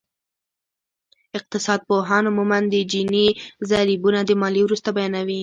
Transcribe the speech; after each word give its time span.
اقتصادپوهان 1.37 2.23
عموماً 2.31 2.59
د 2.71 2.75
جیني 2.91 3.27
ضریبونه 3.71 4.19
د 4.25 4.31
ماليې 4.41 4.63
وروسته 4.65 4.89
بیانوي 4.97 5.39